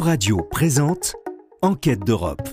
[0.00, 1.14] Euradio présente
[1.60, 2.48] Enquête d'Europe.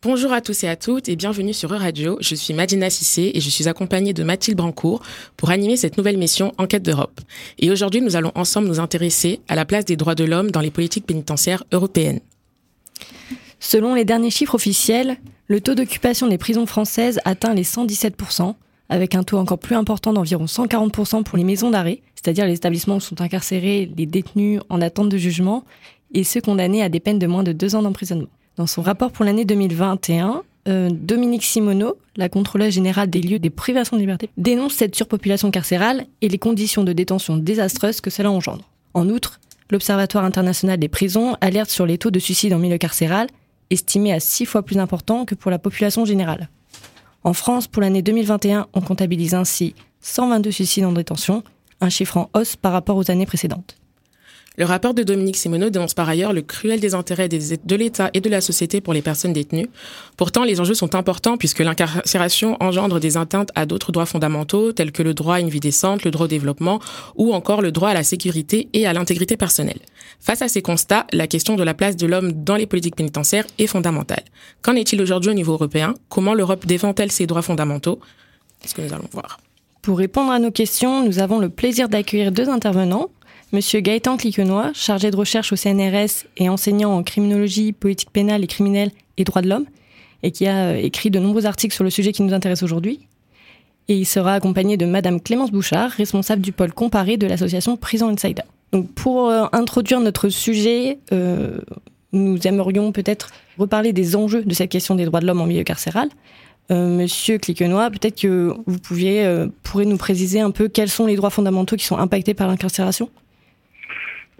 [0.00, 2.16] Bonjour à tous et à toutes et bienvenue sur Euradio.
[2.22, 5.02] Je suis Madina Sissé et je suis accompagnée de Mathilde Brancourt
[5.36, 7.20] pour animer cette nouvelle mission Enquête d'Europe.
[7.58, 10.62] Et aujourd'hui, nous allons ensemble nous intéresser à la place des droits de l'homme dans
[10.62, 12.20] les politiques pénitentiaires européennes.
[13.58, 18.54] Selon les derniers chiffres officiels, le taux d'occupation des prisons françaises atteint les 117%,
[18.90, 22.96] avec un taux encore plus important d'environ 140% pour les maisons d'arrêt, c'est-à-dire les établissements
[22.96, 25.64] où sont incarcérés les détenus en attente de jugement
[26.12, 28.28] et ceux condamnés à des peines de moins de deux ans d'emprisonnement.
[28.56, 33.48] Dans son rapport pour l'année 2021, euh, Dominique Simoneau, la contrôleuse générale des lieux des
[33.48, 38.30] privations de liberté, dénonce cette surpopulation carcérale et les conditions de détention désastreuses que cela
[38.30, 38.68] engendre.
[38.92, 43.28] En outre, l'Observatoire international des prisons alerte sur les taux de suicide en milieu carcéral,
[43.70, 46.48] estimés à six fois plus importants que pour la population générale.
[47.22, 51.42] En France, pour l'année 2021, on comptabilise ainsi 122 suicides en détention,
[51.80, 53.79] un chiffre en hausse par rapport aux années précédentes.
[54.56, 58.28] Le rapport de Dominique Simoneau dénonce par ailleurs le cruel désintérêt de l'État et de
[58.28, 59.68] la société pour les personnes détenues.
[60.16, 64.90] Pourtant, les enjeux sont importants puisque l'incarcération engendre des atteintes à d'autres droits fondamentaux tels
[64.90, 66.80] que le droit à une vie décente, le droit au développement
[67.14, 69.78] ou encore le droit à la sécurité et à l'intégrité personnelle.
[70.18, 73.46] Face à ces constats, la question de la place de l'homme dans les politiques pénitentiaires
[73.58, 74.24] est fondamentale.
[74.62, 75.94] Qu'en est-il aujourd'hui au niveau européen?
[76.08, 78.00] Comment l'Europe défend-elle ses droits fondamentaux?
[78.60, 79.38] C'est ce que nous allons voir.
[79.80, 83.10] Pour répondre à nos questions, nous avons le plaisir d'accueillir deux intervenants.
[83.52, 88.46] Monsieur Gaëtan Cliquenois, chargé de recherche au CNRS et enseignant en criminologie, politique pénale et
[88.46, 89.66] criminelle et droits de l'homme,
[90.22, 93.00] et qui a euh, écrit de nombreux articles sur le sujet qui nous intéresse aujourd'hui.
[93.88, 98.08] Et il sera accompagné de Madame Clémence Bouchard, responsable du pôle comparé de l'association Prison
[98.10, 98.44] Insider.
[98.70, 101.58] Donc pour euh, introduire notre sujet, euh,
[102.12, 105.64] nous aimerions peut-être reparler des enjeux de cette question des droits de l'homme en milieu
[105.64, 106.08] carcéral.
[106.72, 109.28] Monsieur Cliquenois, peut-être que vous pouviez,
[109.64, 113.10] pourrez nous préciser un peu quels sont les droits fondamentaux qui sont impactés par l'incarcération?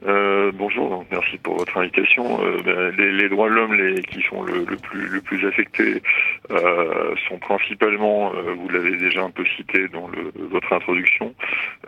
[0.07, 2.43] Euh, bonjour, merci pour votre invitation.
[2.43, 5.47] Euh, ben, les, les, droits de l'homme les, qui sont le, le, plus, le plus
[5.47, 6.03] affectés
[6.51, 11.35] euh, sont principalement, euh, vous l'avez déjà un peu cité dans le, votre introduction,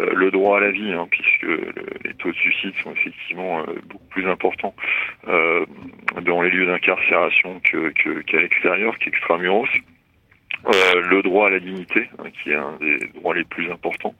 [0.00, 1.46] euh, le droit à la vie, hein, puisque
[2.04, 4.74] les taux de suicide sont effectivement beaucoup plus importants
[5.26, 9.68] dans les lieux d'incarcération qu'à que, l'extérieur, qu'extramuros.
[10.66, 14.14] Euh, le droit à la dignité, hein, qui est un des droits les plus importants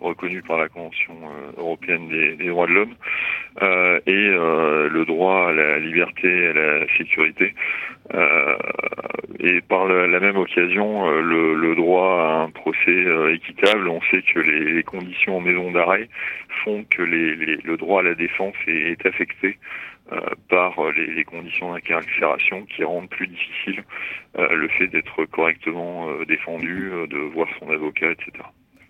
[0.00, 2.94] reconnus par la Convention euh, européenne des, droits de l'homme,
[3.62, 4.28] euh, et
[4.90, 7.54] le droit à la liberté et à la sécurité.
[9.46, 13.88] Euh, et par la, même occasion, le, le, droit à un procès équitable.
[13.88, 16.08] On sait que les, conditions en maison d'arrêt
[16.64, 19.58] font que les, le droit à la défense est, affecté
[20.12, 23.84] euh, par euh, les, conditions d'incarcération qui rendent plus difficile
[24.38, 28.30] euh, le fait d'être correctement défendu, de voir son avocat, etc.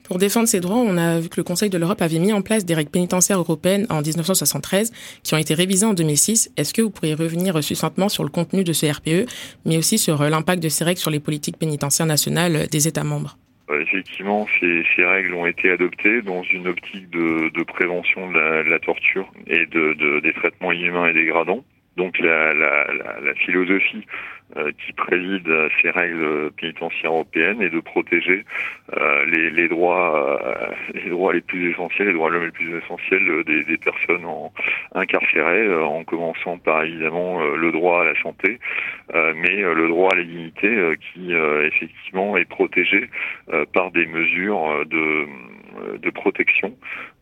[0.06, 2.40] Pour défendre ces droits, on a vu que le Conseil de l'Europe avait mis en
[2.40, 4.92] place des règles pénitentiaires européennes en 1973
[5.24, 6.52] qui ont été révisées en 2006.
[6.56, 9.28] Est-ce que vous pourriez revenir succinctement sur le contenu de ce RPE,
[9.64, 13.36] mais aussi sur l'impact de ces règles sur les politiques pénitentiaires nationales des États membres?
[13.68, 18.38] Euh, effectivement, ces, règles ont été adoptées dans une optique de, prévention de
[18.70, 21.64] la, torture et de, de, des traitements inhumains et dégradants.
[21.96, 22.86] Donc la, la,
[23.22, 24.06] la philosophie
[24.56, 25.48] euh, qui préside
[25.82, 28.44] ces règles pénitentiaires européennes est de protéger
[28.96, 32.52] euh, les, les, droits, euh, les droits les plus essentiels, les droits de l'homme les
[32.52, 34.52] plus essentiels des, des personnes en,
[34.94, 38.60] incarcérées, en commençant par évidemment le droit à la santé,
[39.12, 43.10] mais le droit à la dignité qui effectivement est protégé
[43.72, 45.26] par des mesures de
[45.98, 46.74] de protection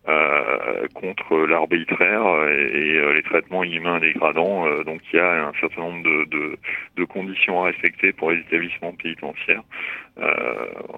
[0.06, 4.66] euh, contre l'arbitraire et, euh, les traitements inhumains dégradants.
[4.66, 6.58] Euh, donc il y a un certain nombre de, de,
[6.96, 9.62] de, conditions à respecter pour les établissements pénitentiaires,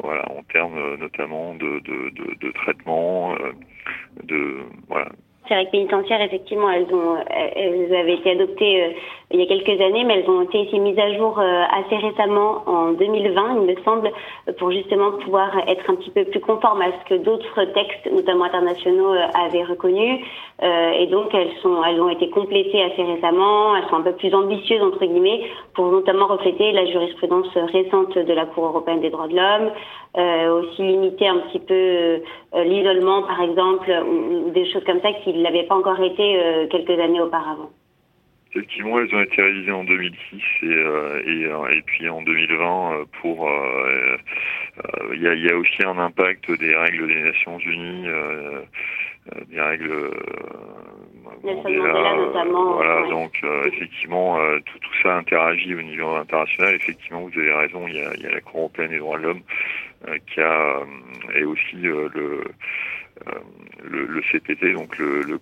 [0.03, 3.37] voilà, en termes notamment de, de, traitement,
[4.25, 4.57] de
[4.89, 5.09] voilà,
[5.49, 8.91] ces règles pénitentiaires, effectivement, elles ont, elles avaient été adoptées euh,
[9.33, 12.63] il y a quelques années, mais elles ont été mises à jour euh, assez récemment,
[12.67, 14.11] en 2020, il me semble,
[14.59, 18.45] pour justement pouvoir être un petit peu plus conforme à ce que d'autres textes, notamment
[18.45, 20.25] internationaux, euh, avaient reconnu.
[20.63, 23.77] et donc, elles sont, elles ont été complétées assez récemment.
[23.77, 25.43] Elles sont un peu plus ambitieuses entre guillemets,
[25.75, 29.71] pour notamment refléter la jurisprudence récente de la Cour européenne des droits de l'homme,
[30.59, 32.23] aussi limiter un petit peu
[32.55, 36.67] l'isolement, par exemple, ou, des choses comme ça qui il n'avait pas encore été euh,
[36.69, 37.69] quelques années auparavant.
[38.57, 43.05] Effectivement, elles ont été réalisées en 2006 et, euh, et, euh, et, puis en 2020
[43.21, 43.51] pour.
[45.13, 48.07] Il y, a, y, a, aussi un impact des règles des Nations Unies,
[49.49, 50.11] des règles.
[51.45, 52.75] Notamment.
[52.75, 53.11] Voilà, ouais.
[53.11, 56.75] donc effectivement, tout, tout, ça interagit au niveau international.
[56.75, 57.87] Effectivement, vous avez raison.
[57.89, 59.43] Il y a, y a la Cour européenne des droits de l'homme
[60.27, 60.81] qui a
[61.35, 62.43] et aussi le
[63.83, 65.39] le, CPT, donc le,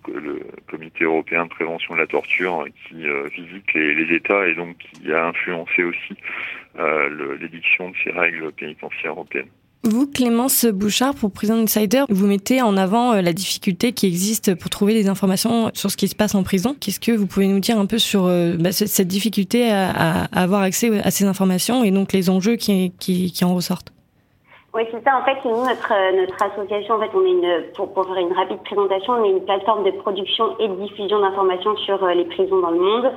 [0.69, 3.07] Comité européen de prévention de la torture, qui
[3.37, 6.15] visite les, États et donc qui a influencé aussi
[7.41, 9.49] l'édiction de ces règles pénitentiaires européennes.
[9.87, 14.55] Vous, Clémence Bouchard, pour Prison Insider, vous mettez en avant euh, la difficulté qui existe
[14.55, 16.75] pour trouver des informations sur ce qui se passe en prison.
[16.81, 20.63] Qu'est-ce que vous pouvez nous dire un peu sur euh, bah, cette difficulté à, avoir
[20.63, 23.93] accès à ces informations et donc les enjeux qui, en ressortent?
[24.75, 25.17] Oui, c'est ça.
[25.17, 28.33] En fait, nous, notre, notre association, en fait, on est une, pour, pour faire une
[28.33, 32.25] rapide présentation, on est une plateforme de production et de diffusion d'informations sur euh, les
[32.25, 33.13] prisons dans le monde.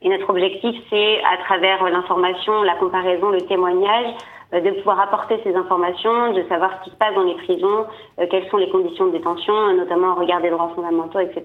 [0.00, 4.14] Et notre objectif, c'est, à travers l'information, la comparaison, le témoignage,
[4.54, 7.86] euh, de pouvoir apporter ces informations, de savoir ce qui se passe dans les prisons,
[8.18, 11.44] euh, quelles sont les conditions de détention, notamment au regard des droits fondamentaux, etc.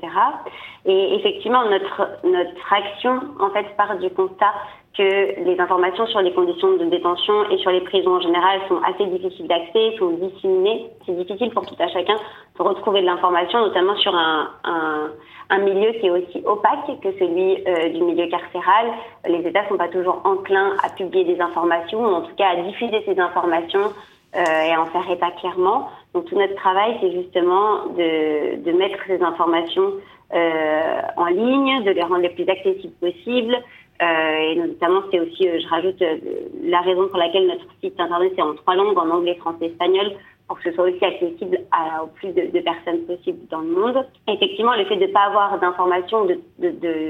[0.85, 4.53] Et effectivement, notre, notre action, en fait, part du constat
[4.97, 8.79] que les informations sur les conditions de détention et sur les prisons en général sont
[8.83, 10.87] assez difficiles d'accès, sont disséminées.
[11.05, 15.11] C'est difficile pour tout à chacun de retrouver de l'information, notamment sur un, un,
[15.51, 18.87] un, milieu qui est aussi opaque que celui euh, du milieu carcéral.
[19.27, 22.49] Les États ne sont pas toujours enclins à publier des informations, ou en tout cas
[22.49, 23.93] à diffuser ces informations
[24.35, 25.89] euh, et à en faire état clairement.
[26.15, 29.93] Donc tout notre travail, c'est justement de, de mettre ces informations
[30.33, 33.57] euh, en ligne, de les rendre les plus accessibles possibles,
[33.99, 36.17] et notamment, c'est aussi, euh, je rajoute, euh,
[36.63, 40.11] la raison pour laquelle notre site internet est en trois langues, en anglais, français, espagnol,
[40.47, 43.69] pour que ce soit aussi accessible à, au plus de, de, personnes possible dans le
[43.69, 44.05] monde.
[44.27, 46.27] effectivement, le fait de ne pas avoir d'informations,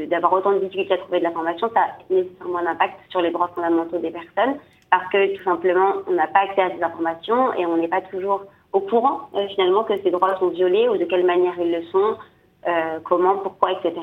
[0.08, 3.32] d'avoir autant de difficultés à trouver de l'information, ça a nécessairement un impact sur les
[3.32, 4.56] droits fondamentaux des personnes,
[4.90, 8.02] parce que tout simplement, on n'a pas accès à ces informations et on n'est pas
[8.02, 8.44] toujours
[8.74, 12.18] au courant finalement que ces droits sont violés ou de quelle manière ils le sont,
[12.68, 13.94] euh, comment, pourquoi, etc.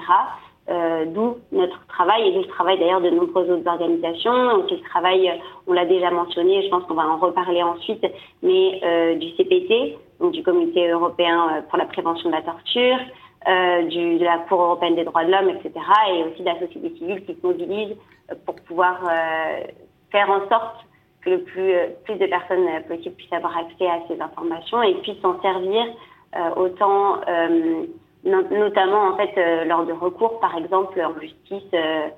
[0.71, 4.33] Euh, d'où notre travail et le travail d'ailleurs de nombreuses autres organisations.
[4.55, 5.35] Aussi le travail, euh,
[5.67, 8.03] on l'a déjà mentionné, je pense qu'on va en reparler ensuite,
[8.43, 12.97] mais euh, du CPT, donc du Comité européen pour la prévention de la torture,
[13.47, 15.73] de la Cour européenne des droits de l'homme, etc.
[16.15, 17.95] Et aussi de la société civile qui se mobilise
[18.47, 19.01] pour pouvoir
[20.11, 20.87] faire en sorte
[21.21, 21.75] que le plus,
[22.05, 25.85] plus de personnes possibles puissent avoir accès à ces informations et puissent s'en servir
[26.57, 27.21] autant
[28.25, 32.09] notamment en fait euh, lors de recours, par exemple en justice, euh,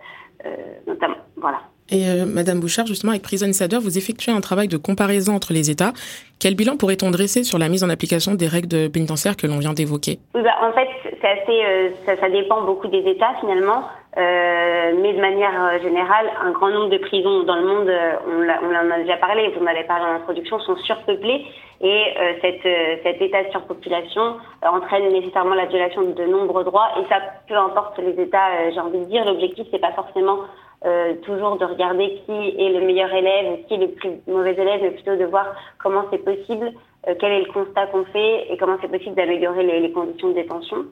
[0.44, 0.56] euh,
[0.87, 1.17] notamment.
[1.37, 1.61] Voilà.
[1.91, 5.53] Et euh, Madame Bouchard, justement, avec Prison Insider, vous effectuez un travail de comparaison entre
[5.53, 5.93] les États.
[6.41, 9.73] Quel bilan pourrait-on dresser sur la mise en application des règles pénitentiaires que l'on vient
[9.73, 10.19] d'évoquer?
[10.35, 10.88] Bah, En fait,
[11.20, 13.85] c'est assez, euh, ça, ça, dépend beaucoup des États finalement,
[14.19, 17.93] euh, mais de manière générale, un grand nombre de prisons dans le monde,
[18.27, 21.45] on, en a déjà parlé, vous en avez parlé en introduction, sont surpeuplées
[21.83, 22.05] et
[22.41, 27.57] cette, cet état de surpopulation entraîne nécessairement la violation de nombreux droits et ça, peu
[27.57, 30.39] importe les États, j'ai envie de dire, l'objectif c'est pas forcément
[30.85, 34.81] euh, toujours de regarder qui est le meilleur élève, qui est le plus mauvais élève,
[34.83, 36.71] mais plutôt de voir comment c'est possible,
[37.09, 40.29] euh, quel est le constat qu'on fait et comment c'est possible d'améliorer les, les, conditions
[40.29, 40.85] de détention.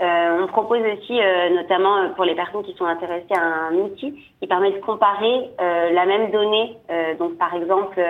[0.00, 4.14] Euh, on propose aussi, euh, notamment pour les personnes qui sont intéressées, à un outil
[4.40, 6.76] qui permet de comparer la même donnée,
[7.18, 8.00] donc par exemple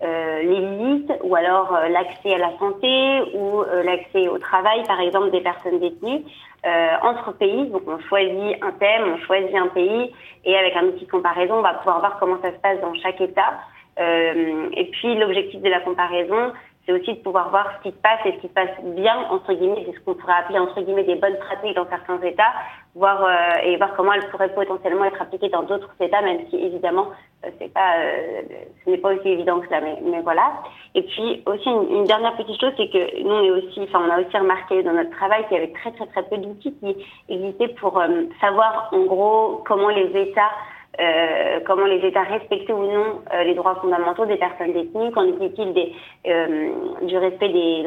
[0.00, 4.84] euh, les limites ou alors euh, l'accès à la santé ou euh, l'accès au travail,
[4.84, 6.22] par exemple, des personnes détenues
[6.64, 7.66] euh, entre pays.
[7.66, 10.12] Donc on choisit un thème, on choisit un pays
[10.44, 12.94] et avec un outil de comparaison, on va pouvoir voir comment ça se passe dans
[12.94, 13.58] chaque État.
[13.98, 16.52] et puis l'objectif de la comparaison,
[16.88, 19.14] c'est aussi de pouvoir voir ce qui se passe et ce qui se passe bien,
[19.30, 22.54] entre guillemets, c'est ce qu'on pourrait appeler, entre guillemets, des bonnes pratiques dans certains États,
[22.94, 26.56] voir, euh, et voir comment elles pourraient potentiellement être appliquées dans d'autres États, même si,
[26.56, 27.08] évidemment,
[27.44, 28.40] euh, c'est pas, euh,
[28.86, 30.50] ce n'est pas aussi évident que ça, mais, mais voilà.
[30.94, 34.20] Et puis, aussi, une, dernière petite chose, c'est que nous, on aussi, enfin, on a
[34.22, 36.96] aussi remarqué dans notre travail qu'il y avait très, très, très peu d'outils qui
[37.28, 38.02] existaient pour
[38.40, 40.52] savoir, en gros, comment les États
[41.00, 45.26] euh, comment les États respectaient ou non euh, les droits fondamentaux des personnes détenues, qu'en
[45.26, 45.94] des,
[46.26, 46.70] euh,
[47.02, 47.84] du, respect des,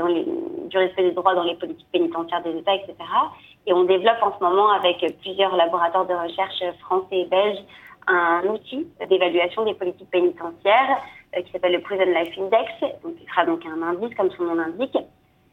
[0.70, 2.96] du respect des droits dans les politiques pénitentiaires des États, etc.
[3.68, 7.60] Et on développe en ce moment avec plusieurs laboratoires de recherche français et belges
[8.08, 11.02] un outil d'évaluation des politiques pénitentiaires
[11.46, 12.72] qui s'appelle le Prison Life Index,
[13.04, 14.98] donc qui sera donc un indice comme son nom l'indique,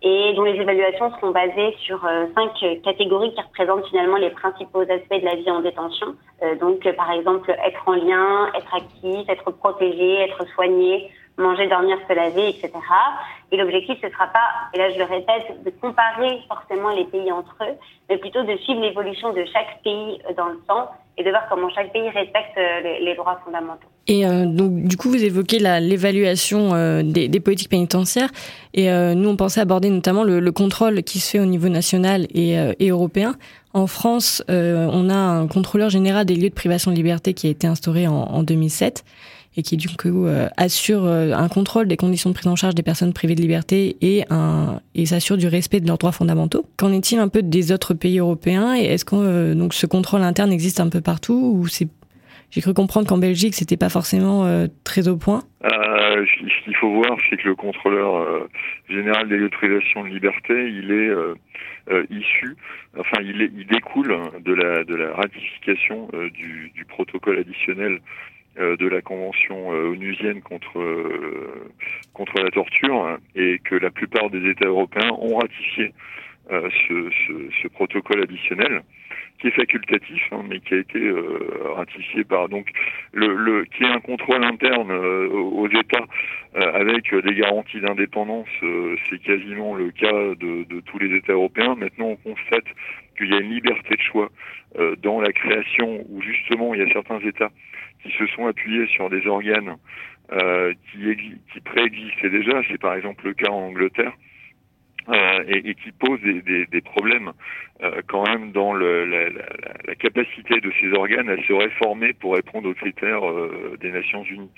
[0.02, 2.52] et dont les évaluations seront basées sur euh, cinq
[2.82, 6.14] catégories qui représentent finalement les principaux aspects de la vie en détention.
[6.42, 11.68] Euh, donc, euh, par exemple, être en lien, être actif, être protégé, être soigné, manger,
[11.68, 12.72] dormir, se laver, etc.
[13.50, 17.32] Et l'objectif, ce sera pas, et là je le répète, de comparer forcément les pays
[17.32, 17.74] entre eux,
[18.10, 21.70] mais plutôt de suivre l'évolution de chaque pays dans le temps et de voir comment
[21.70, 23.88] chaque pays respecte les, les droits fondamentaux.
[24.08, 28.30] Et euh, donc, du coup, vous évoquez l'évaluation euh, des, politiques pénitentiaires.
[28.72, 31.68] Et euh, nous, on pensait aborder notamment le, le, contrôle qui se fait au niveau
[31.68, 32.56] national et,
[32.88, 33.34] européen.
[33.74, 37.50] En France, on a un contrôleur général des lieux de privation de liberté qui a
[37.50, 39.04] été instauré en 2007.
[39.58, 43.12] Et qui du coup assure un contrôle des conditions de prise en charge des personnes
[43.12, 44.24] privées de liberté et,
[45.04, 46.64] s'assure du respect de leurs droits fondamentaux.
[46.76, 50.52] Qu'en est-il un peu des autres pays européens et est-ce que donc ce contrôle interne
[50.52, 51.88] existe un peu partout ou c'est
[52.50, 55.42] j'ai cru comprendre qu'en Belgique, c'était pas forcément euh, très au point?
[55.64, 58.48] Euh, ce qu'il faut voir, c'est que le contrôleur euh,
[58.88, 61.34] général des lieux de liberté, il est euh,
[61.90, 62.56] euh, issu,
[62.98, 68.00] enfin, il, découle de la, ratification du, protocole additionnel
[68.58, 70.82] de la convention onusienne contre
[72.12, 75.92] contre la torture et que la plupart des États européens ont ratifié
[76.50, 78.82] ce, protocole additionnel
[79.38, 82.70] qui est facultatif, hein, mais qui a été euh, ratifié par donc
[83.12, 86.04] le, qui est un contrôle interne euh, aux États
[86.56, 88.48] euh, avec des garanties d'indépendance.
[89.08, 91.76] c'est quasiment le cas de, tous les États européens.
[91.76, 92.64] Maintenant, on constate
[93.16, 94.28] qu'il y a une liberté de choix
[95.02, 97.50] dans la création, où justement il y a certains États
[98.02, 99.76] qui se sont appuyés sur des organes
[100.92, 101.16] qui,
[101.52, 102.60] qui préexistaient déjà.
[102.68, 104.12] C'est par exemple le cas en Angleterre.
[105.10, 107.32] Euh, et, et, qui pose des, des, des problèmes
[107.82, 109.42] euh, quand même dans le, la, la,
[109.86, 114.22] la, capacité de ces organes à se réformer pour répondre aux critères euh, des Nations
[114.24, 114.50] Unies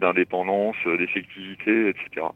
[0.00, 2.26] d'indépendance, d'effectivité, etc.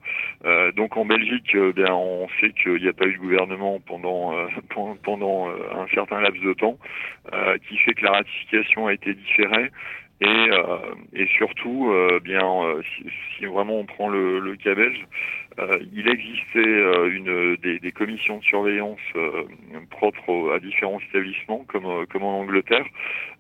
[0.77, 4.33] donc en Belgique, bien on sait qu'il n'y a pas eu de gouvernement pendant
[5.03, 6.79] pendant un certain laps de temps,
[7.69, 9.71] qui fait que la ratification a été différée.
[10.21, 13.05] Et, euh, et surtout, euh, bien, euh, si,
[13.37, 15.05] si, vraiment on prend le, le cas belge,
[15.59, 19.01] euh, il existait une des, des, commissions de surveillance
[19.91, 22.85] propres à différents établissements, comme comme en Angleterre,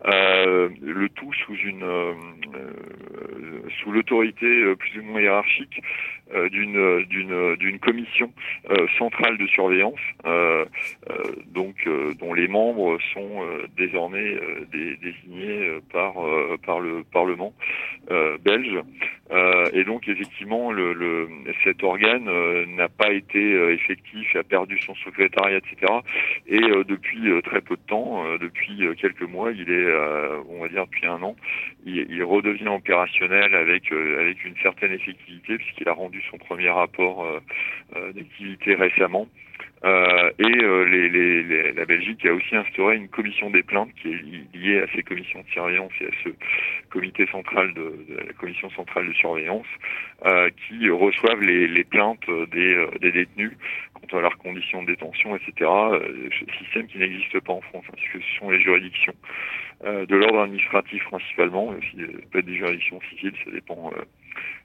[0.04, 1.84] le tout sous une
[3.78, 5.82] sous l'autorité plus ou moins hiérarchique
[6.50, 8.32] d'une d'une d'une commission
[8.98, 10.00] centrale de surveillance,
[11.48, 13.46] donc dont les membres sont
[13.76, 14.36] désormais
[14.72, 16.14] désignés par
[16.64, 17.52] par le Parlement
[18.10, 18.78] euh, belge.
[19.32, 21.28] Euh, et donc effectivement, le, le
[21.64, 25.92] cet organe euh, n'a pas été effectif, a perdu son secrétariat, etc.
[26.46, 29.92] Et depuis très peu de temps, depuis quelques mois, il est,
[30.48, 31.36] on va dire depuis un an,
[31.84, 37.26] il, redevient opérationnel avec une certaine effectivité puisqu'il a rendu son premier rapport
[38.14, 39.28] d'activité récemment.
[39.84, 44.80] Euh, et euh, la Belgique a aussi instauré une commission des plaintes qui est liée
[44.80, 46.30] à ces commissions de surveillance et à ce
[46.90, 47.92] comité central de,
[48.26, 49.66] la commission centrale de surveillance
[50.24, 53.52] euh, qui reçoivent les, plaintes des, détenus
[53.94, 55.70] quant à leurs conditions de détention, etc.
[56.58, 59.14] système qui n'existe pas en France, hein, puisque ce sont les juridictions
[59.84, 61.96] de l'ordre administratif principalement, aussi
[62.30, 63.92] peut-être des juridictions civiles, ça dépend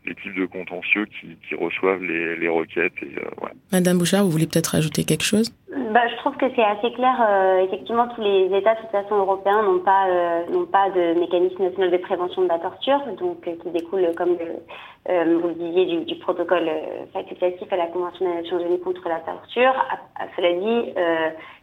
[0.05, 2.93] les types de contentieux qui, qui reçoivent les, les requêtes.
[3.03, 3.51] Et, euh, ouais.
[3.71, 5.53] Madame Bouchard, vous voulez peut-être ajouter quelque chose?
[5.93, 7.15] Bah, Je trouve que c'est assez clair.
[7.21, 11.19] Euh, effectivement, tous les États, de toute façon, européens n'ont pas, euh, n'ont pas de
[11.19, 15.85] mécanisme national de prévention de la torture, donc qui découle, comme le, vous le disiez,
[15.85, 16.69] du, du protocole
[17.13, 19.73] facultatif à la Convention des Nations Unies contre la torture.
[19.91, 20.93] À, à cela dit,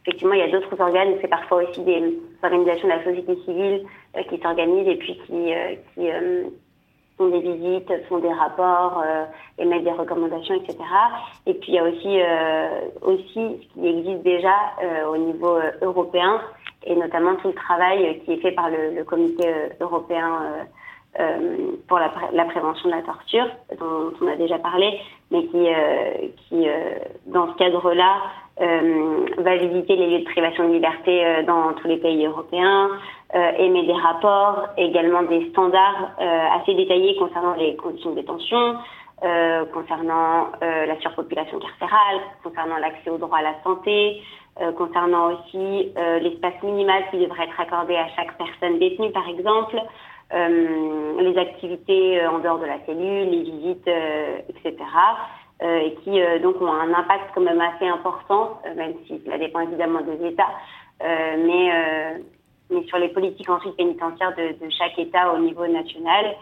[0.06, 3.84] effectivement, il y a d'autres organes, c'est parfois aussi des organisations de la société civile
[4.28, 5.52] qui s'organisent et puis qui,
[5.94, 6.08] qui
[7.18, 9.24] font des visites, font des rapports, euh,
[9.58, 10.78] émettent des recommandations, etc.
[11.46, 15.56] Et puis il y a aussi euh, aussi ce qui existe déjà euh, au niveau
[15.56, 16.40] euh, européen
[16.86, 19.46] et notamment tout le travail qui est fait par le, le comité
[19.80, 20.40] européen
[21.88, 23.46] pour la, la, prévention de la torture
[23.80, 25.00] dont on a déjà parlé,
[25.32, 25.66] mais qui
[26.48, 26.66] qui
[27.26, 28.18] dans ce cadre-là
[29.38, 33.84] va visiter les lieux de privation de liberté dans tous les pays européens, euh, émet
[33.84, 38.76] des rapports, également des standards euh, assez détaillés concernant les conditions de détention,
[39.24, 44.22] euh, concernant euh, la surpopulation carcérale, concernant l'accès au droit à la santé,
[44.60, 49.76] euh, concernant aussi l'espace minimal qui devrait être accordé à chaque personne détenue, par exemple,
[50.30, 53.88] les activités en dehors de la cellule, les visites,
[54.50, 54.76] etc.
[55.62, 60.02] et qui donc ont un impact quand même assez important, même si cela dépend évidemment
[60.02, 60.52] des États,
[61.00, 62.20] mais
[62.70, 66.34] mais sur les politiques ensuite pénitentiaires de, de chaque État au niveau national.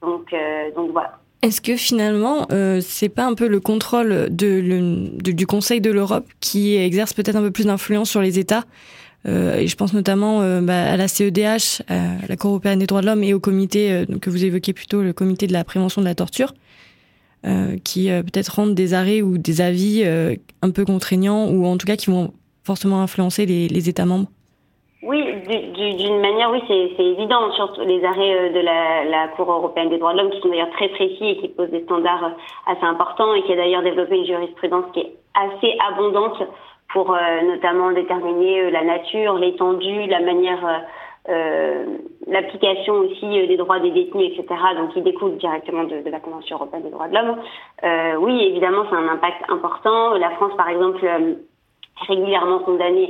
[0.00, 1.18] Donc, euh, voilà.
[1.42, 6.26] Est-ce que finalement, euh, c'est pas un peu le contrôle de, du Conseil de l'Europe
[6.38, 8.62] qui exerce peut-être un peu plus d'influence sur les États
[9.26, 12.86] euh, et je pense notamment euh, bah, à la CEDH, à la Cour européenne des
[12.86, 16.00] droits de l'homme et au comité que vous évoquiez plutôt, le comité de la prévention
[16.00, 16.54] de la torture,
[17.84, 21.96] qui peut-être rendent des arrêts ou des avis un peu contraignants ou en tout cas
[21.96, 22.32] qui vont
[22.64, 24.28] forcément influencer les États membres?
[25.02, 25.20] Oui,
[25.74, 29.98] d'une manière, oui, c'est évident, surtout les arrêts euh, de la, la, Cour européenne des
[29.98, 32.84] droits de l'homme qui sont d'ailleurs très précis et qui posent des standards euh, assez
[32.84, 36.40] importants et qui a d'ailleurs développé une jurisprudence qui est assez abondante
[36.92, 40.84] pour euh, notamment déterminer la nature, l'étendue, la manière
[42.26, 46.56] l'application aussi des droits des détenus, etc., donc qui découle directement de, de, la Convention
[46.56, 47.36] européenne des droits de l'homme,
[48.18, 50.14] oui, évidemment, c'est un impact important.
[50.14, 51.06] La France, par exemple,
[52.06, 53.08] régulièrement condamnée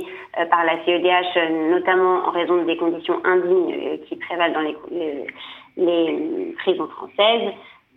[0.49, 4.61] par la CEDH, notamment en raison des conditions indignes qui prévalent dans
[5.77, 7.53] les, prisons françaises.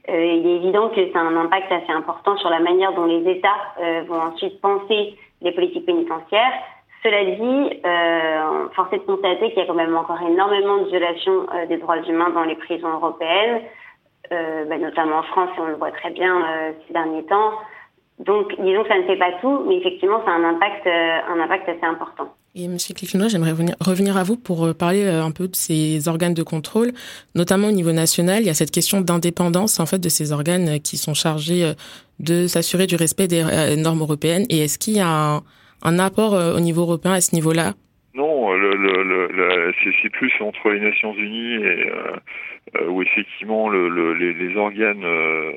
[0.08, 3.28] Euh, il est évident que c'est un impact assez important sur la manière dont les
[3.28, 3.48] États
[3.80, 6.52] euh, vont ensuite penser les politiques pénitentiaires.
[7.02, 10.88] Cela dit, euh, force est de constater qu'il y a quand même encore énormément de
[10.88, 13.62] violations euh, des droits humains dans les prisons européennes,
[14.32, 16.42] euh, bah, notamment en France, et on le voit très bien
[16.86, 17.52] ces derniers temps.
[18.18, 21.40] Donc, disons que ça ne fait pas tout, mais effectivement, ça a un impact, un
[21.40, 22.34] impact assez important.
[22.58, 26.08] Et Monsieur Cliquenois, j'aimerais revenir, à vous pour euh, parler euh, un peu de ces
[26.08, 26.92] organes de contrôle,
[27.34, 28.40] notamment au niveau national.
[28.40, 31.74] Il y a cette question d'indépendance en fait de ces organes euh, qui sont chargés
[32.18, 33.44] de s'assurer du respect des
[33.76, 34.46] normes européennes.
[34.48, 35.42] Et est-ce qu'il y a
[35.82, 37.74] un, apport au niveau européen à ce niveau-là?
[38.14, 41.90] Non, le, le, c'est plus entre les Nations Unies et
[42.88, 45.04] où effectivement le, les, les, organes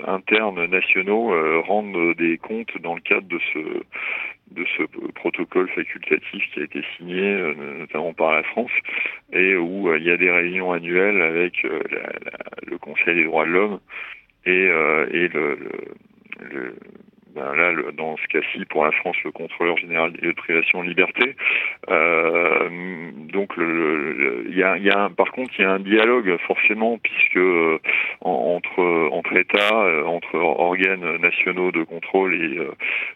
[0.06, 3.60] internes nationaux rendent des comptes dans le cadre de ce
[4.52, 8.72] de ce protocole facultatif qui a été signé euh, notamment par la France
[9.32, 13.16] et où euh, il y a des réunions annuelles avec euh, la, la, le Conseil
[13.16, 13.80] des droits de l'homme
[14.46, 15.60] et, et le,
[16.40, 16.76] le
[17.36, 20.90] ben là, le, dans ce cas-ci, pour la France, le contrôleur général des privation de
[20.90, 21.36] liberté.
[21.90, 22.70] Euh,
[23.32, 26.98] donc, il le, y, a, y a par contre, il y a un dialogue forcément,
[26.98, 27.80] puisque euh,
[28.22, 32.72] entre entre États, euh, entre organes nationaux de contrôle et euh,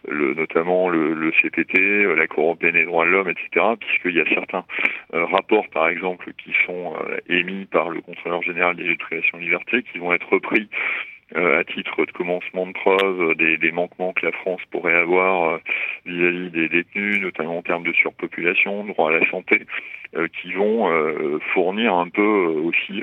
[0.08, 1.78] le, notamment le, le, CPT,
[2.16, 3.66] la Cour européenne des droits de l'homme, etc.
[3.80, 4.64] Puisqu'il y a certains
[5.12, 6.94] rapports, par exemple, qui sont
[7.28, 10.68] émis par le contrôleur général des privation de liberté, qui vont être repris
[11.36, 15.54] euh, à titre de commencement de preuve des, des, manquements que la France pourrait avoir
[15.54, 15.58] euh,
[16.04, 19.62] vis-à-vis des détenus, notamment en termes de surpopulation, droit à la santé,
[20.16, 20.90] euh, qui vont
[21.52, 23.02] fournir un peu aussi,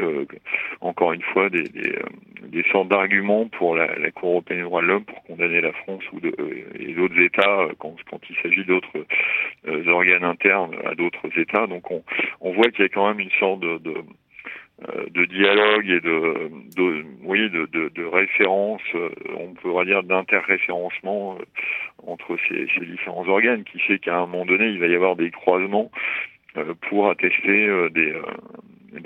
[0.81, 1.95] encore une fois, des, des,
[2.43, 5.73] des sortes d'arguments pour la, la, Cour européenne des droits de l'homme pour condamner la
[5.73, 6.33] France ou de,
[6.79, 9.05] et d'autres États quand, quand il s'agit d'autres
[9.87, 11.67] organes internes à d'autres États.
[11.67, 12.03] Donc on,
[12.39, 14.03] on voit qu'il y a quand même une sorte de, de euh,
[15.13, 22.35] de dialogue et de, oui de, de, référence, euh, on pourrait dire d'interréférencement euh, entre
[22.47, 25.91] ces, différents organes, qui fait qu'à un moment donné il va y avoir des croisements
[26.89, 28.13] pour attester des,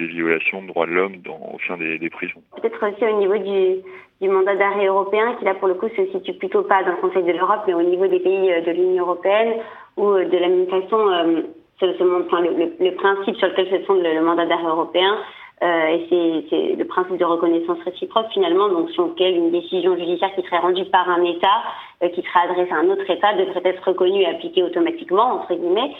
[0.07, 2.41] violations de droits de l'homme au sein des, prisons.
[2.55, 6.33] Peut-être aussi au niveau du, mandat d'arrêt européen, qui là pour le coup se situe
[6.33, 9.59] plutôt pas dans le Conseil de l'Europe, mais au niveau des pays de l'Union européenne,
[9.97, 11.43] où de la même façon,
[11.79, 15.19] ce, ce, enfin, le, principe sur lequel se fonde le, mandat d'arrêt européen, euh,
[15.65, 20.41] et c'est le principe de reconnaissance réciproque finalement, donc sur lequel une décision judiciaire qui
[20.43, 21.63] serait rendue par un État,
[22.03, 25.55] euh, qui serait adressée à un autre État, devrait être reconnue et appliquée automatiquement, entre
[25.55, 25.91] guillemets.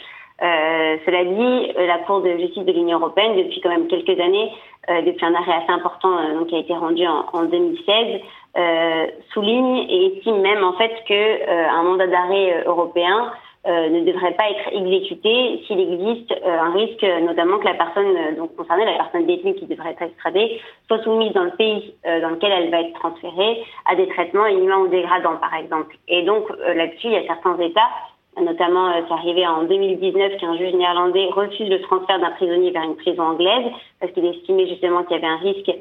[0.42, 4.52] Euh, cela dit, la Cour de justice de l'Union européenne, depuis quand même quelques années,
[4.90, 8.20] euh, depuis un arrêt assez important euh, qui a été rendu en, en 2016,
[9.34, 13.30] souligne et estime même en fait que un mandat d'arrêt européen
[13.66, 18.16] euh, ne devrait pas être exécuté s'il existe euh, un risque, notamment que la personne
[18.16, 21.94] euh, donc concernée, la personne détenue qui devrait être extradée, soit soumise dans le pays
[22.04, 25.96] dans lequel elle va être transférée à des traitements inhumains ou dégradants, par exemple.
[26.06, 26.44] Et donc
[26.76, 27.90] là-dessus, il y a certains États,
[28.40, 32.96] notamment c'est arrivé en 2019 qu'un juge néerlandais refuse le transfert d'un prisonnier vers une
[32.96, 33.66] prison anglaise
[33.98, 35.72] parce qu'il estimait justement qu'il y avait un risque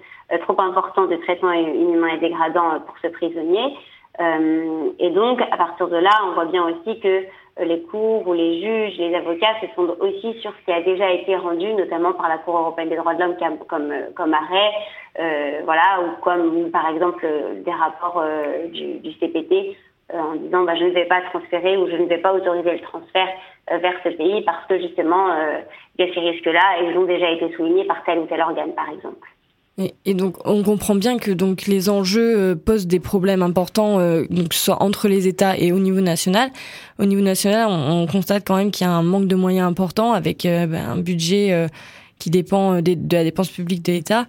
[0.42, 3.78] trop important de traitement inhumain et dégradant pour ce prisonnier.
[5.00, 7.24] et donc, à partir de là, on voit bien aussi que euh,
[7.64, 11.12] les cours ou les juges, les avocats se fondent aussi sur ce qui a déjà
[11.12, 13.36] été rendu, notamment par la Cour européenne des droits de l'homme
[13.68, 14.72] comme, euh, comme arrêt,
[15.20, 17.26] euh, voilà, ou comme par exemple
[17.64, 19.78] des rapports euh, du, du, CPT
[20.14, 22.74] euh, en disant bah, je ne vais pas transférer ou je ne vais pas autoriser
[22.74, 23.30] le transfert
[23.72, 25.30] vers ce pays parce que justement
[25.98, 28.40] il y a ces risques-là et ils ont déjà été soulignés par tel ou tel
[28.42, 29.28] organe, par exemple.
[29.78, 34.24] Et, donc, on comprend bien que donc les enjeux euh, posent des problèmes importants, euh,
[34.30, 36.50] donc soit entre les États et au niveau national.
[36.98, 39.68] Au niveau national, on, on constate quand même qu'il y a un manque de moyens
[39.68, 41.68] important avec euh, ben, un budget euh,
[42.20, 44.28] qui dépend de, la dépense publique de l'État.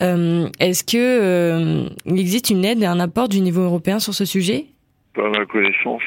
[0.00, 4.66] Est-ce que il existe une aide et un apport du niveau européen sur ce sujet?
[5.12, 6.02] Par ma connaissance,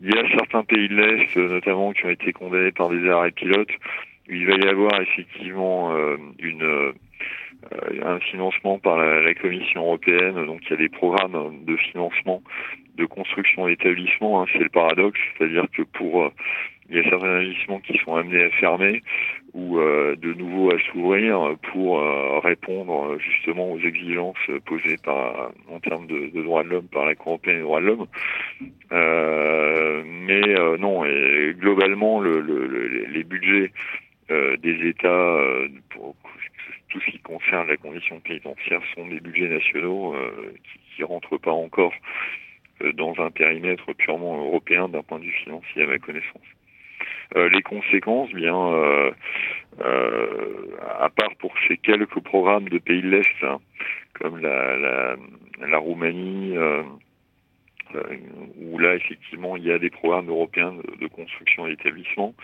[0.00, 3.30] il y a certains pays de l'Est, notamment, qui ont été condamnés par des arrêts
[3.30, 3.68] pilotes
[4.28, 6.92] il va y avoir effectivement euh, une euh,
[8.04, 12.40] un financement par la, Commission européenne, donc il y a des programmes de financement
[12.96, 16.28] de construction d'établissements, hein, c'est le paradoxe, c'est-à-dire que pour euh,
[16.88, 19.02] il y a certains investissements qui sont amenés à fermer
[19.52, 22.00] ou de nouveau à s'ouvrir pour
[22.42, 27.32] répondre justement aux exigences posées par en termes de, droits de l'homme par la Cour
[27.32, 28.06] européenne des droits de l'homme.
[28.90, 33.70] mais non, et globalement le, le, les budgets
[34.28, 35.38] des États
[35.90, 36.14] pour
[36.90, 40.14] tout ce qui concerne la condition pénitentiaire sont des budgets nationaux
[40.64, 41.92] qui, qui rentrent pas encore
[42.94, 46.42] dans un périmètre purement européen d'un point de vue financier à ma connaissance.
[47.36, 49.10] Euh, les conséquences, bien, euh,
[49.80, 53.58] euh, à part pour ces quelques programmes de pays de l'Est, hein,
[54.14, 55.16] comme la, la,
[55.66, 56.82] la Roumanie, euh,
[58.60, 62.34] où là effectivement il y a des programmes européens de, construction d'établissements.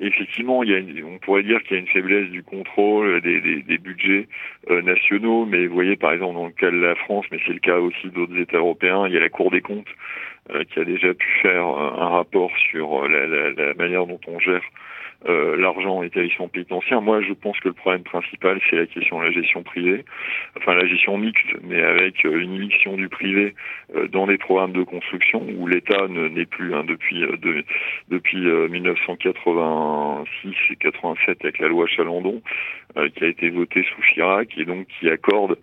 [0.00, 3.78] Effectivement, il y a on pourrait dire qu'il y a une faiblesse du contrôle des,
[3.78, 4.28] budgets
[4.70, 7.52] euh, nationaux, mais vous voyez par exemple dans le cas de la France, mais c'est
[7.52, 9.88] le cas aussi d'autres États européens, il y a la Cour des comptes
[10.50, 14.62] euh, qui a déjà pu faire un rapport sur la manière dont on gère
[15.28, 17.00] euh, l'argent en établissement pénitentiaire.
[17.00, 20.04] Moi, je pense que le problème principal, c'est la question de la gestion privée,
[20.56, 23.54] enfin la gestion mixte, mais avec euh, une immixtion du privé
[23.94, 27.64] euh, dans des programmes de construction où l'État n'est plus hein, depuis de,
[28.08, 32.40] depuis 1986 et 87 avec la loi Chalandon,
[33.14, 35.56] qui a été votée sous Chirac et donc qui accorde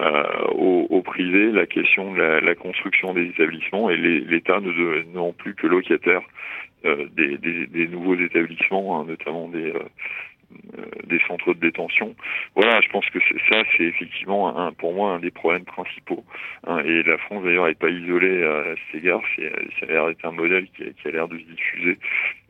[0.00, 0.22] euh,
[0.52, 5.34] au, au, privé la question de la, la construction des établissements et l'État ne non
[5.34, 9.82] plus que locataire euh, des, des, des, nouveaux établissements, hein, notamment des, euh,
[10.78, 12.14] euh, des centres de détention.
[12.54, 13.18] Voilà, je pense que
[13.50, 16.24] ça, c'est effectivement un, pour moi un des problèmes principaux.
[16.66, 19.20] Hein, et la France d'ailleurs n'est pas isolée à, cet égard.
[19.36, 21.98] C'est, ça a l'air d'être un modèle qui a, qui a l'air de se diffuser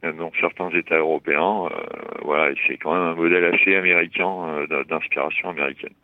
[0.03, 1.66] dans certains États européens.
[1.66, 1.79] Euh,
[2.23, 5.95] voilà, et c'est quand même un modèle assez américain, euh, d'inspiration américaine,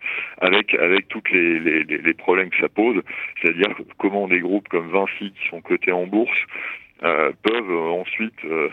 [0.41, 3.01] avec avec toutes les, les, les problèmes que ça pose,
[3.41, 6.47] c'est-à-dire comment des groupes comme Vinci qui sont cotés en bourse
[7.05, 8.69] euh, peuvent ensuite euh,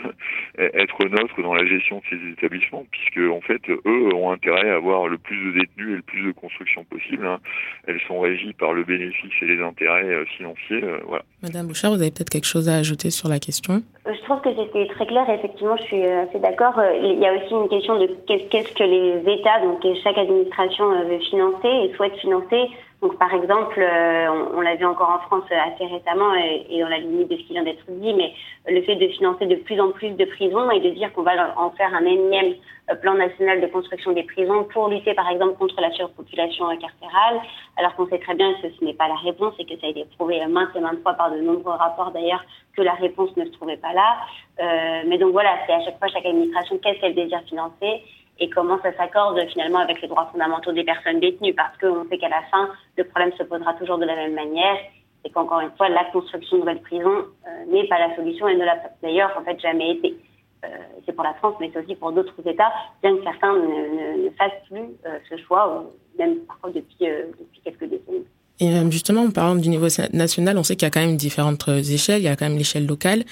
[0.58, 4.76] être neutres dans la gestion de ces établissements, puisque en fait, eux ont intérêt à
[4.76, 7.26] avoir le plus de détenus et le plus de construction possible.
[7.28, 7.40] Hein.
[7.88, 10.82] Elles sont régies par le bénéfice et les intérêts euh, financiers.
[11.08, 11.24] voilà.
[11.44, 13.84] Madame Bouchard, vous avez peut-être quelque chose à ajouter sur la question?
[14.08, 15.30] Je trouve que c'était très clair.
[15.30, 16.80] Effectivement, je suis assez d'accord.
[17.02, 21.20] Il y a aussi une question de qu'est-ce que les États, donc chaque administration veut
[21.20, 22.70] financer et souhaite financer.
[23.06, 26.90] Donc, par exemple, euh, on, l'a vu encore en France assez récemment et, et, dans
[26.90, 28.34] la limite de ce qui vient d'être dit, mais
[28.68, 31.54] le fait de financer de plus en plus de prisons et de dire qu'on va
[31.56, 32.56] en faire un énième
[32.90, 37.42] euh, plan national de construction des prisons pour lutter, par exemple, contre la surpopulation carcérale,
[37.78, 39.92] alors qu'on sait très bien que ce n'est pas la réponse et que ça a
[39.92, 42.44] été prouvé maintes et maintes fois par de nombreux rapports d'ailleurs
[42.76, 44.18] que la réponse ne se trouvait pas là.
[44.60, 48.02] Euh, mais donc voilà, c'est à chaque fois chaque administration qu'est-ce qu'elle désire financer?
[48.40, 52.18] Et comment ça s'accorde finalement avec les droits fondamentaux des personnes détenues, parce qu'on sait
[52.18, 54.78] qu'à la fin, le problème se posera toujours de la même manière,
[55.24, 58.56] et qu'encore une fois, la construction de nouvelles prisons euh, n'est pas la solution et
[58.56, 60.16] ne l'a d'ailleurs en fait jamais été.
[60.64, 60.68] Euh,
[61.06, 62.72] c'est pour la France, mais c'est aussi pour d'autres États,
[63.02, 65.86] bien que certains ne, fassent plus euh, ce choix,
[66.20, 68.26] même parfois depuis, depuis quelques décennies.
[68.60, 71.68] Et justement, par exemple, du niveau national, on sait qu'il y a quand même différentes
[71.68, 72.22] échelles.
[72.22, 73.24] Il y a quand même l'échelle locale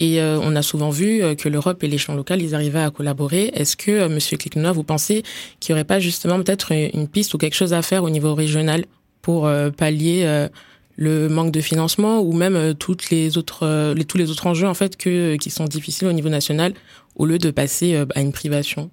[0.00, 2.90] et euh, on a souvent vu euh, que l'Europe et l'échelon local, ils arrivaient à
[2.90, 3.50] collaborer.
[3.54, 5.22] Est-ce que, euh, Monsieur Kliknoa, vous pensez
[5.60, 8.34] qu'il n'y aurait pas justement peut-être une piste ou quelque chose à faire au niveau
[8.34, 8.86] régional
[9.20, 10.48] pour pallier
[10.96, 14.96] le manque de financement ou même toutes les autres, tous les autres enjeux en fait
[14.96, 16.72] qui sont difficiles au niveau national
[17.16, 18.90] au lieu de passer à une privation?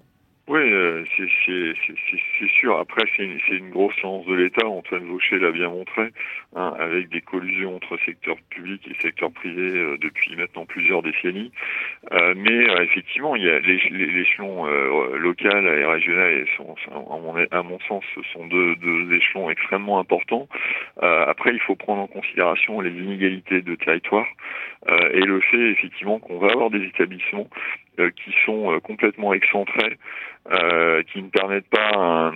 [0.48, 2.78] Oui, euh, c'est sûr.
[2.78, 4.66] Après, c'est une, une, grosse chance de l'État.
[4.66, 6.14] Antoine Vaucher l'a bien montré,
[6.56, 11.52] hein, avec des collusions entre secteur public et secteur privé euh, depuis maintenant plusieurs décennies.
[12.14, 14.66] Euh, mais effectivement, il y a l'échelon
[15.18, 19.50] local et régional, et sont, à, mon, à mon sens, ce sont deux, deux échelons
[19.50, 20.48] extrêmement importants.
[21.02, 24.28] après, il faut prendre en considération les inégalités de territoire
[24.90, 27.48] et le fait effectivement qu'on va avoir des établissements
[28.16, 29.98] qui sont complètement excentrés
[30.50, 32.32] euh, qui ne permettent pas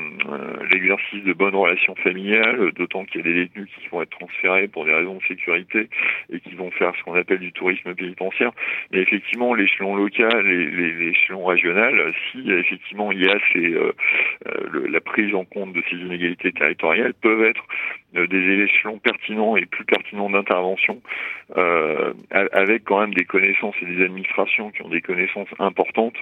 [0.74, 4.68] l'exercice de bonnes relations familiales, d'autant qu'il y a des détenus qui vont être transférés
[4.68, 5.88] pour des raisons de sécurité
[6.30, 8.52] et qui vont faire ce qu'on appelle du tourisme pénitentiaire.
[8.92, 13.94] Mais effectivement, l'échelon local et l'échelon régional, si effectivement il y a ces, euh,
[14.48, 17.64] euh, la prise en compte de ces inégalités territoriales, peuvent être
[18.14, 21.02] des échelons pertinents et plus pertinents d'intervention,
[21.58, 22.14] euh,
[22.52, 26.16] avec quand même des connaissances et des administrations qui ont des connaissances importantes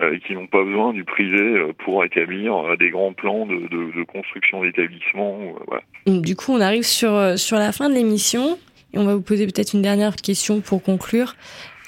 [0.00, 3.56] et qui n'ont pas besoin du privé euh, pour établir euh, des grands plans de,
[3.68, 5.38] de, de construction d'établissements.
[5.40, 5.82] Euh, voilà.
[6.06, 8.58] Du coup, on arrive sur, sur la fin de l'émission
[8.92, 11.34] et on va vous poser peut-être une dernière question pour conclure.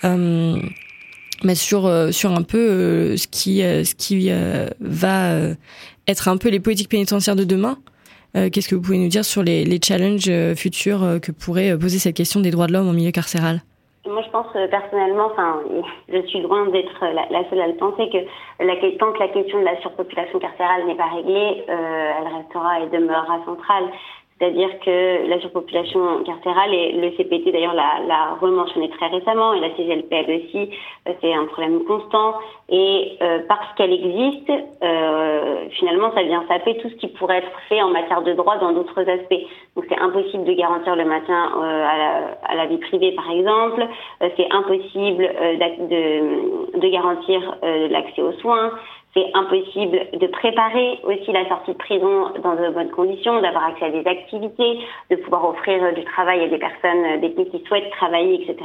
[0.04, 0.56] Euh,
[1.44, 4.30] mais sur, sur un peu ce qui, ce qui
[4.80, 5.54] va
[6.06, 7.78] être un peu les politiques pénitentiaires de demain.
[8.52, 12.40] Qu'est-ce que vous pouvez nous dire sur les, challenges futurs que pourrait poser cette question
[12.40, 13.60] des droits de l'homme en milieu carcéral?
[14.06, 15.60] Moi, je pense euh, personnellement, enfin,
[16.08, 18.18] je suis loin d'être la, seule à le penser que
[18.64, 22.80] la, tant que la question de la surpopulation carcérale n'est pas réglée, euh, elle restera
[22.80, 23.84] et demeurera centrale.
[24.38, 29.74] C'est-à-dire que la surpopulation carcérale, et le CPT d'ailleurs l'a rementionné très récemment, et la
[29.74, 30.70] CGLPL aussi,
[31.08, 32.34] euh, c'est un problème constant.
[32.68, 37.60] Et euh, parce qu'elle existe, euh, finalement, ça vient saper tout ce qui pourrait être
[37.70, 39.46] fait en matière de droit dans d'autres aspects.
[39.74, 43.86] Donc c'est impossible de garantir le maintien à la, à, la, vie privée, par exemple.
[44.20, 48.72] c'est impossible de, de, garantir l'accès aux soins
[49.16, 53.86] c'est impossible de préparer aussi la sortie de prison dans de bonnes conditions, d'avoir accès
[53.86, 54.78] à des activités,
[55.10, 58.58] de pouvoir offrir du travail à des personnes détenues qui souhaitent travailler, etc.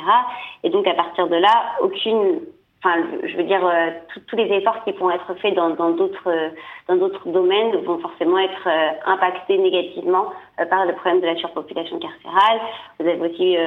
[0.63, 2.41] Et donc à partir de là, aucune
[2.83, 3.91] enfin, je veux dire, euh,
[4.27, 6.51] tous les efforts qui pourront être faits dans d'autres
[6.87, 10.33] dans d'autres domaines vont forcément être euh, impactés négativement euh,
[10.65, 12.59] par le problème de la surpopulation carcérale.
[12.99, 13.57] Vous avez aussi,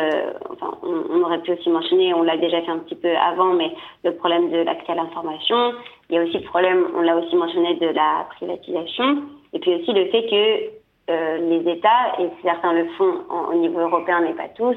[0.51, 3.73] enfin, on, aurait pu aussi mentionner, on l'a déjà fait un petit peu avant, mais
[4.05, 5.73] le problème de l'accès à l'information.
[6.09, 9.23] Il y a aussi le problème, on l'a aussi mentionné, de la privatisation.
[9.53, 14.21] Et puis aussi le fait que les États, et certains le font au niveau européen,
[14.21, 14.77] mais pas tous,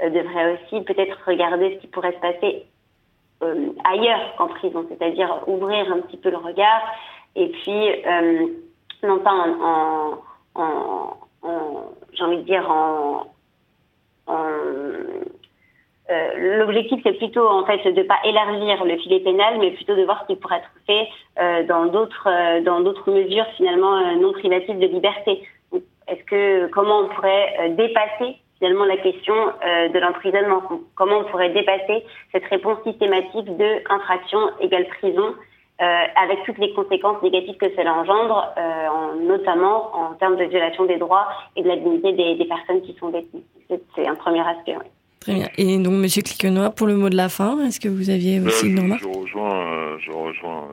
[0.00, 2.66] devraient aussi peut-être regarder ce qui pourrait se passer
[3.40, 6.82] euh, ailleurs qu'en prison, c'est-à-dire ouvrir un petit peu le regard
[7.36, 8.48] et puis euh,
[9.04, 9.30] non pas
[10.56, 12.70] en, j'ai envie de dire
[16.10, 20.04] euh, l'objectif c'est plutôt en fait de pas élargir le filet pénal mais plutôt de
[20.04, 24.78] voir ce qui pourrait être fait euh, dans d'autres dans d'autres mesures finalement non privatives
[24.78, 25.42] de liberté
[26.08, 30.62] est-ce que comment on pourrait dépasser finalement la question euh, de l'emprisonnement?
[30.94, 35.34] Comment on pourrait dépasser cette réponse systématique de infraction égale prison
[35.80, 40.44] euh, avec toutes les conséquences négatives que cela engendre, euh, en, notamment en termes de
[40.44, 43.44] violation des droits et de la dignité des, des personnes qui sont détenues.
[43.94, 44.76] C'est un premier aspect.
[44.76, 44.86] Oui.
[45.20, 45.48] Très bien.
[45.58, 48.68] Et donc, Monsieur Cliquenois, pour le mot de la fin, est-ce que vous aviez aussi
[48.68, 50.68] une remarque Je rejoins, je rejoins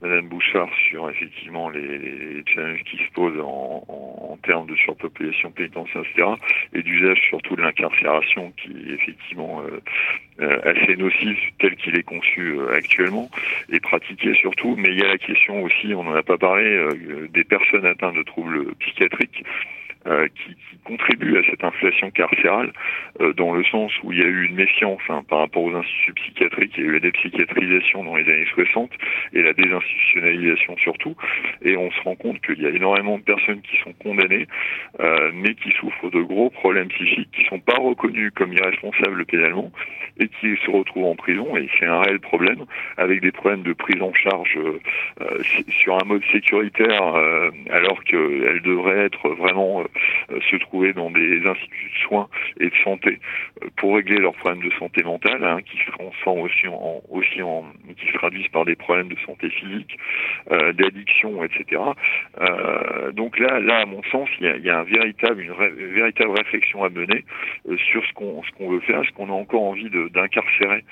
[0.00, 6.02] Madame Bouchard sur effectivement les, challenges qui se posent en, en, termes de surpopulation pénitentiaire,
[6.02, 6.28] etc.,
[6.72, 9.80] et d'usage surtout de l'incarcération qui est effectivement euh,
[10.40, 13.28] euh, assez nocif tel qu'il est conçu euh, actuellement
[13.70, 14.76] et pratiqué surtout.
[14.78, 16.78] Mais il y a la question aussi, on n'en a pas parlé,
[17.30, 19.42] des personnes atteintes de troubles psychiatriques.
[20.08, 22.72] Euh, qui, qui, contribue à cette inflation carcérale,
[23.20, 25.74] euh, dans le sens où il y a eu une méfiance hein, par rapport aux
[25.74, 28.90] instituts psychiatriques, il y a eu la dépsychiatrisation dans les années 60
[29.34, 31.14] et la désinstitutionnalisation surtout,
[31.62, 34.46] et on se rend compte qu'il y a énormément de personnes qui sont condamnées,
[35.00, 39.70] euh, mais qui souffrent de gros problèmes psychiques, qui sont pas reconnus comme irresponsables pénalement,
[40.20, 42.64] et qui se retrouvent en prison, et c'est un réel problème,
[42.96, 47.02] avec des problèmes de prise en charge euh, sur un mode sécuritaire,
[47.70, 49.84] alors qu'elle devrait être vraiment euh,
[50.50, 52.28] se trouver dans des instituts de soins
[52.60, 53.18] et de santé
[53.62, 57.42] euh, pour régler leurs problèmes de santé mentale, hein, qui se transforment aussi en, aussi
[57.42, 57.64] en,
[57.96, 59.98] qui se traduisent par des problèmes de santé physique,
[60.50, 61.82] euh, d'addiction, etc.
[62.40, 66.84] Euh, donc là, là, à mon sens, il y a, un véritable, une, véritable réflexion
[66.84, 67.24] à mener
[67.90, 69.02] sur ce qu'on ce qu'on veut faire.
[69.02, 70.84] Est-ce qu'on a encore envie d'incarcérer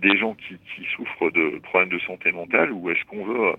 [0.00, 3.54] des gens qui, qui souffrent de problèmes de santé mentale, ou est-ce qu'on veut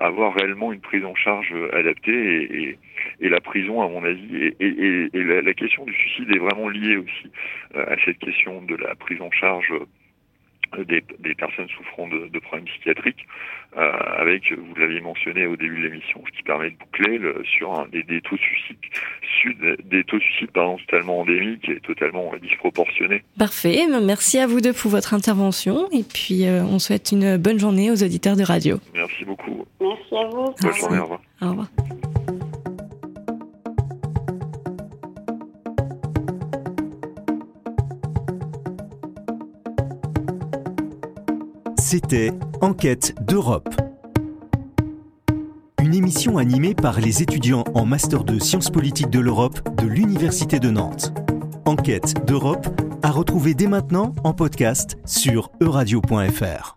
[0.00, 2.78] avoir réellement une prise en charge adaptée
[3.20, 4.13] et la prison, à mon avis.
[4.60, 7.30] Et, la, question du suicide est vraiment liée aussi
[7.76, 12.64] euh, à cette question de la prise en charge euh, des, personnes souffrant de, problèmes
[12.66, 13.26] psychiatriques,
[13.76, 17.86] euh, avec, vous l'aviez mentionné au début de l'émission, ce qui permet de boucler sur
[17.88, 23.22] des, taux de suicide, des taux de suicide pardon, totalement endémiques et totalement disproportionnés.
[23.38, 27.90] Parfait, merci à vous deux pour votre intervention et puis on souhaite une bonne journée
[27.90, 28.78] aux auditeurs de radio.
[28.94, 29.66] Merci beaucoup.
[29.80, 30.54] Merci à vous.
[30.60, 31.20] Bonne journée, au revoir.
[31.42, 31.68] Au revoir.
[41.94, 43.72] C'était Enquête d'Europe.
[45.80, 50.58] Une émission animée par les étudiants en Master de Sciences politiques de l'Europe de l'Université
[50.58, 51.12] de Nantes.
[51.66, 52.66] Enquête d'Europe
[53.04, 56.74] à retrouver dès maintenant en podcast sur euradio.fr.